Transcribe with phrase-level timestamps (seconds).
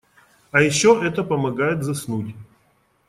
[0.51, 2.33] А ещё это помогает заснуть.